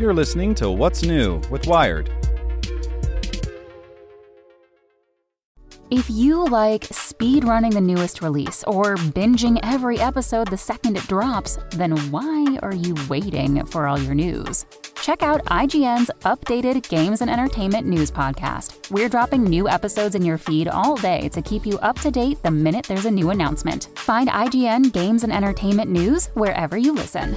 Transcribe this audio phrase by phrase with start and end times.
[0.00, 2.10] You're listening to What's New with Wired.
[5.90, 11.06] If you like speed running the newest release or binging every episode the second it
[11.06, 14.64] drops, then why are you waiting for all your news?
[15.02, 18.90] Check out IGN's updated games and entertainment news podcast.
[18.90, 22.42] We're dropping new episodes in your feed all day to keep you up to date
[22.42, 23.90] the minute there's a new announcement.
[23.96, 27.36] Find IGN Games and Entertainment News wherever you listen.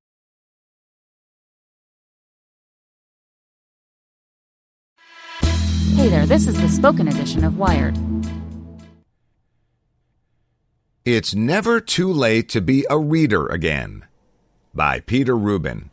[6.01, 7.95] Hey there, this is the spoken edition of Wired.
[11.05, 14.05] It's Never Too Late to Be a Reader Again
[14.73, 15.91] by Peter Rubin.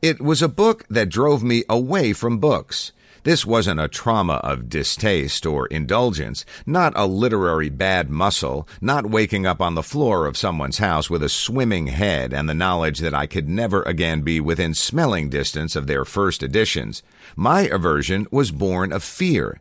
[0.00, 2.92] It was a book that drove me away from books.
[3.28, 9.44] This wasn't a trauma of distaste or indulgence, not a literary bad mussel, not waking
[9.44, 13.12] up on the floor of someone's house with a swimming head and the knowledge that
[13.12, 17.02] I could never again be within smelling distance of their first editions.
[17.36, 19.60] My aversion was born of fear.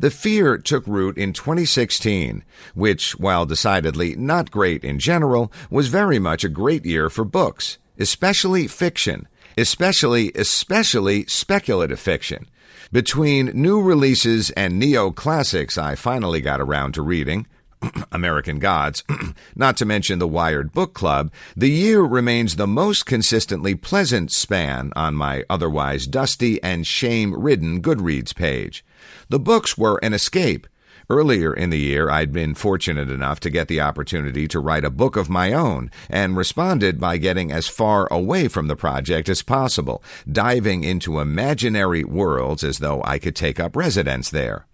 [0.00, 2.42] The fear took root in 2016,
[2.74, 7.78] which, while decidedly not great in general, was very much a great year for books,
[8.00, 12.48] especially fiction, especially, especially speculative fiction.
[12.96, 17.46] Between new releases and neo-classics I finally got around to reading,
[18.10, 19.04] American Gods,
[19.54, 24.94] not to mention the Wired Book Club, the year remains the most consistently pleasant span
[24.96, 28.82] on my otherwise dusty and shame ridden Goodreads page.
[29.28, 30.66] The books were an escape.
[31.08, 34.90] Earlier in the year, I'd been fortunate enough to get the opportunity to write a
[34.90, 39.42] book of my own and responded by getting as far away from the project as
[39.42, 44.66] possible, diving into imaginary worlds as though I could take up residence there.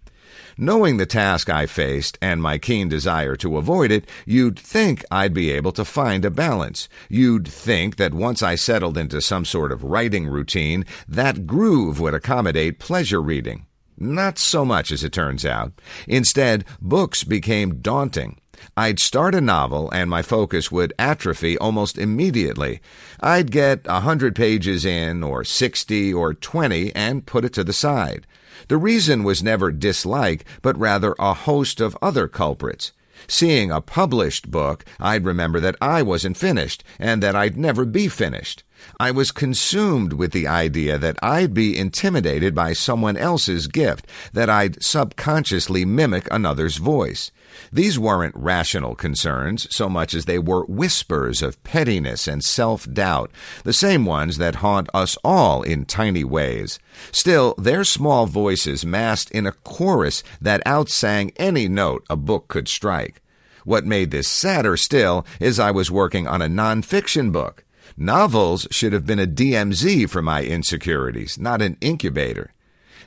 [0.56, 5.34] Knowing the task I faced and my keen desire to avoid it, you'd think I'd
[5.34, 6.88] be able to find a balance.
[7.10, 12.14] You'd think that once I settled into some sort of writing routine, that groove would
[12.14, 13.66] accommodate pleasure reading.
[13.98, 15.72] Not so much as it turns out.
[16.06, 18.38] Instead, books became daunting.
[18.76, 22.80] I'd start a novel and my focus would atrophy almost immediately.
[23.20, 27.72] I'd get a hundred pages in, or sixty, or twenty, and put it to the
[27.72, 28.26] side.
[28.68, 32.92] The reason was never dislike, but rather a host of other culprits.
[33.26, 38.08] Seeing a published book, I'd remember that I wasn't finished, and that I'd never be
[38.08, 38.64] finished.
[38.98, 44.48] I was consumed with the idea that I'd be intimidated by someone else's gift, that
[44.48, 47.30] I'd subconsciously mimic another's voice.
[47.72, 53.30] These weren't rational concerns so much as they were whispers of pettiness and self doubt,
[53.64, 56.78] the same ones that haunt us all in tiny ways.
[57.10, 62.68] Still, their small voices massed in a chorus that outsang any note a book could
[62.68, 63.20] strike.
[63.64, 67.64] What made this sadder still is I was working on a nonfiction book.
[67.96, 72.52] Novels should have been a DMZ for my insecurities, not an incubator.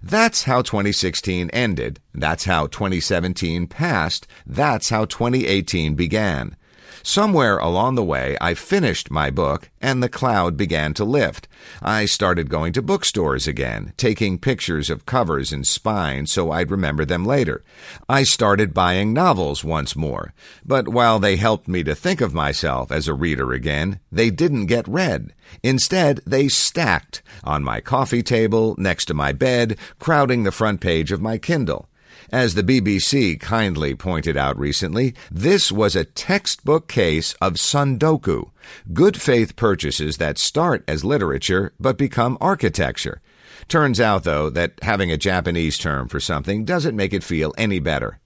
[0.01, 1.99] That's how 2016 ended.
[2.13, 4.27] That's how 2017 passed.
[4.45, 6.55] That's how 2018 began.
[7.03, 11.47] Somewhere along the way, I finished my book and the cloud began to lift.
[11.81, 17.05] I started going to bookstores again, taking pictures of covers and spines so I'd remember
[17.05, 17.63] them later.
[18.09, 20.33] I started buying novels once more.
[20.65, 24.65] But while they helped me to think of myself as a reader again, they didn't
[24.65, 25.33] get read.
[25.63, 31.11] Instead, they stacked on my coffee table, next to my bed, crowding the front page
[31.11, 31.87] of my Kindle.
[32.31, 38.49] As the BBC kindly pointed out recently, this was a textbook case of tsundoku,
[38.93, 43.21] good faith purchases that start as literature but become architecture.
[43.67, 47.79] Turns out, though, that having a Japanese term for something doesn't make it feel any
[47.79, 48.19] better.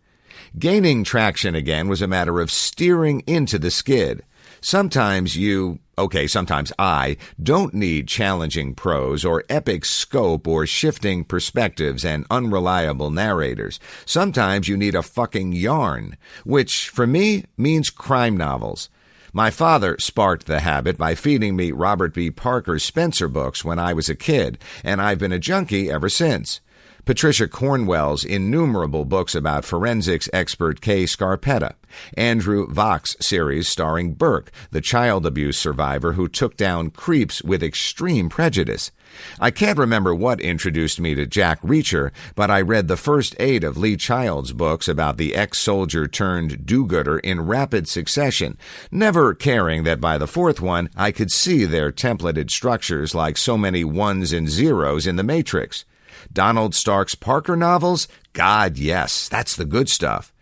[0.58, 4.24] Gaining traction again was a matter of steering into the skid.
[4.62, 12.04] Sometimes you, okay, sometimes I, don't need challenging prose or epic scope or shifting perspectives
[12.04, 13.80] and unreliable narrators.
[14.06, 18.90] Sometimes you need a fucking yarn, which for me means crime novels.
[19.32, 22.32] My father sparked the habit by feeding me Robert B.
[22.32, 26.62] Parker's Spenser books when I was a kid, and I've been a junkie ever since.
[27.06, 31.74] Patricia Cornwell's innumerable books about forensics expert Kay Scarpetta,
[32.16, 38.30] Andrew Vachss's series starring Burke, the child abuse survivor who took down creeps with extreme
[38.30, 38.92] prejudice.
[39.40, 43.64] I can't remember what introduced me to Jack Reacher, but I read the first eight
[43.64, 48.58] of Lee Child's books about the ex-soldier turned do-gooder in rapid succession,
[48.92, 53.58] never caring that by the fourth one I could see their templated structures like so
[53.58, 55.86] many ones and zeros in the Matrix.
[56.32, 58.08] Donald Stark's Parker novels?
[58.34, 60.34] God, yes, that's the good stuff.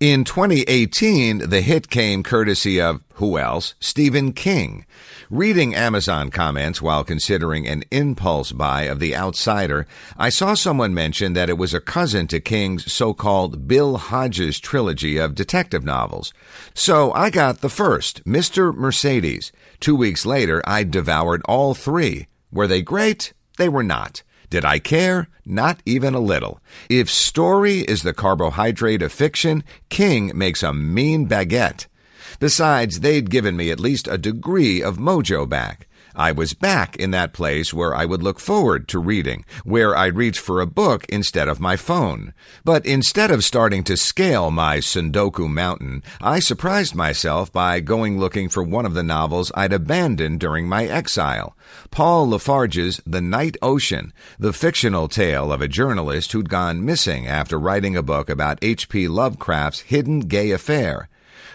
[0.00, 3.74] In 2018, the hit came courtesy of, who else?
[3.78, 4.84] Stephen King.
[5.30, 9.86] Reading Amazon comments while considering an impulse buy of The Outsider,
[10.18, 15.16] I saw someone mention that it was a cousin to King's so-called Bill Hodges trilogy
[15.16, 16.34] of detective novels.
[16.74, 18.74] So I got the first, Mr.
[18.74, 19.52] Mercedes.
[19.78, 22.26] Two weeks later, I devoured all three.
[22.52, 23.32] Were they great?
[23.58, 24.22] They were not.
[24.50, 25.28] Did I care?
[25.44, 26.60] Not even a little.
[26.88, 31.86] If story is the carbohydrate of fiction, King makes a mean baguette.
[32.40, 35.86] Besides, they'd given me at least a degree of mojo back.
[36.16, 40.16] I was back in that place where I would look forward to reading, where I'd
[40.16, 42.32] reach for a book instead of my phone.
[42.64, 48.48] But instead of starting to scale my Tsundoku mountain, I surprised myself by going looking
[48.48, 51.56] for one of the novels I'd abandoned during my exile.
[51.90, 57.26] Paul La Farge's The Night Ocean, the fictional tale of a journalist who'd gone missing
[57.26, 59.08] after writing a book about H.P.
[59.08, 61.08] Lovecraft's hidden gay affair.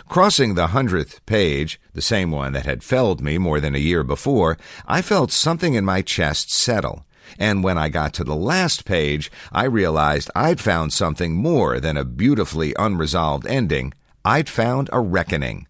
[0.09, 4.03] Crossing the hundredth page, the same one that had felled me more than a year
[4.03, 4.57] before,
[4.87, 7.05] I felt something in my chest settle.
[7.37, 11.95] And when I got to the last page, I realized I'd found something more than
[11.95, 13.93] a beautifully unresolved ending.
[14.25, 15.67] I'd found a reckoning.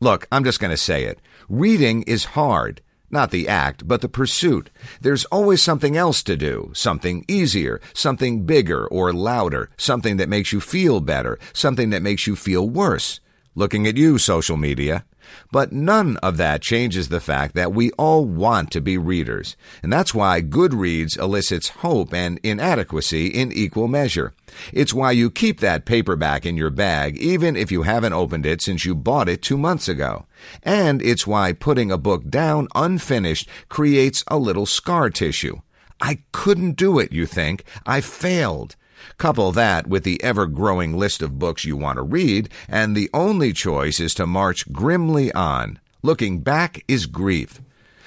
[0.00, 1.18] Look, I'm just going to say it.
[1.48, 2.82] Reading is hard.
[3.10, 4.68] Not the act, but the pursuit.
[5.00, 10.52] There's always something else to do, something easier, something bigger or louder, something that makes
[10.52, 13.20] you feel better, something that makes you feel worse
[13.58, 15.04] looking at you, social media.
[15.50, 19.56] But none of that changes the fact that we all want to be readers.
[19.82, 24.32] And that's why Goodreads elicits hope and inadequacy in equal measure.
[24.72, 28.62] It's why you keep that paperback in your bag even if you haven't opened it
[28.62, 30.26] since you bought it two months ago.
[30.62, 35.60] And it's why putting a book down unfinished creates a little scar tissue.
[36.00, 37.64] I couldn't do it, you think.
[37.84, 38.76] I failed.
[39.16, 43.10] Couple that with the ever growing list of books you want to read, and the
[43.14, 45.78] only choice is to march grimly on.
[46.02, 47.60] Looking back is grief.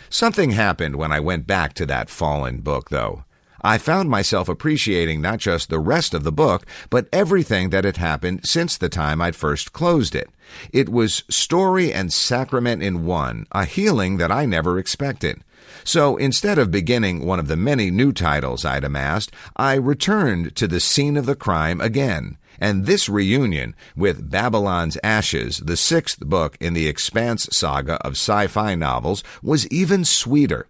[0.09, 3.23] Something happened when I went back to that fallen book, though.
[3.61, 7.97] I found myself appreciating not just the rest of the book, but everything that had
[7.97, 10.29] happened since the time I'd first closed it.
[10.73, 15.43] It was story and sacrament in one, a healing that I never expected.
[15.83, 20.67] So instead of beginning one of the many new titles I'd amassed, I returned to
[20.67, 22.37] the scene of the crime again.
[22.59, 28.75] And this reunion with Babylon's Ashes, the sixth book in the Expanse saga of sci-fi
[28.75, 30.67] novels, was even sweeter.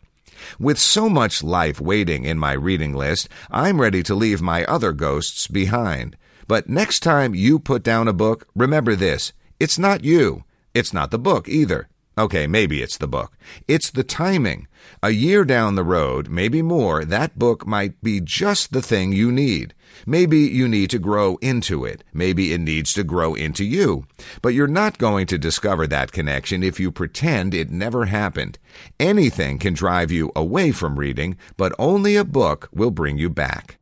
[0.57, 4.93] With so much life waiting in my reading list, I'm ready to leave my other
[4.93, 6.15] ghosts behind.
[6.47, 9.33] But next time you put down a book, remember this.
[9.59, 10.43] It's not you.
[10.73, 11.87] It's not the book either.
[12.17, 13.37] Okay, maybe it's the book.
[13.69, 14.67] It's the timing.
[15.01, 19.31] A year down the road, maybe more, that book might be just the thing you
[19.31, 19.73] need.
[20.05, 22.03] Maybe you need to grow into it.
[22.13, 24.07] Maybe it needs to grow into you.
[24.41, 28.59] But you're not going to discover that connection if you pretend it never happened.
[28.99, 33.77] Anything can drive you away from reading, but only a book will bring you back.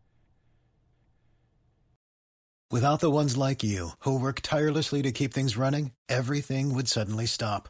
[2.70, 7.26] Without the ones like you, who work tirelessly to keep things running, everything would suddenly
[7.26, 7.70] stop